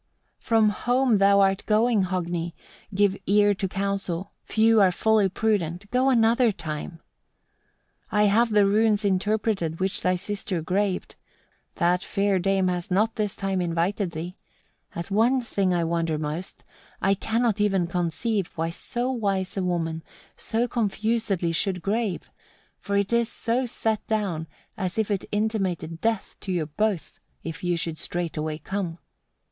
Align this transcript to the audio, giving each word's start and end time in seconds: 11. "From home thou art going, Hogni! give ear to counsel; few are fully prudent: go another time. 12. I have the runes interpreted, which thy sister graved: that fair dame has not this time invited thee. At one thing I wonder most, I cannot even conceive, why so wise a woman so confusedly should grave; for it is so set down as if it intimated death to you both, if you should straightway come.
11. 0.39 0.39
"From 0.39 0.69
home 0.69 1.17
thou 1.19 1.41
art 1.41 1.63
going, 1.67 2.05
Hogni! 2.05 2.53
give 2.91 3.15
ear 3.27 3.53
to 3.53 3.67
counsel; 3.67 4.31
few 4.41 4.81
are 4.81 4.91
fully 4.91 5.29
prudent: 5.29 5.91
go 5.91 6.09
another 6.09 6.51
time. 6.51 7.01
12. 8.09 8.09
I 8.11 8.23
have 8.23 8.49
the 8.49 8.65
runes 8.65 9.05
interpreted, 9.05 9.79
which 9.79 10.01
thy 10.01 10.15
sister 10.15 10.59
graved: 10.63 11.17
that 11.75 12.03
fair 12.03 12.39
dame 12.39 12.67
has 12.67 12.89
not 12.89 13.13
this 13.15 13.35
time 13.35 13.61
invited 13.61 14.09
thee. 14.09 14.37
At 14.95 15.11
one 15.11 15.39
thing 15.39 15.71
I 15.71 15.83
wonder 15.83 16.17
most, 16.17 16.63
I 16.99 17.13
cannot 17.13 17.61
even 17.61 17.85
conceive, 17.85 18.47
why 18.55 18.71
so 18.71 19.11
wise 19.11 19.55
a 19.55 19.61
woman 19.61 20.01
so 20.35 20.67
confusedly 20.67 21.51
should 21.51 21.83
grave; 21.83 22.31
for 22.79 22.97
it 22.97 23.13
is 23.13 23.31
so 23.31 23.67
set 23.67 24.07
down 24.07 24.47
as 24.75 24.97
if 24.97 25.11
it 25.11 25.25
intimated 25.31 26.01
death 26.01 26.37
to 26.39 26.51
you 26.51 26.65
both, 26.65 27.19
if 27.43 27.63
you 27.63 27.77
should 27.77 27.99
straightway 27.99 28.57
come. 28.57 28.97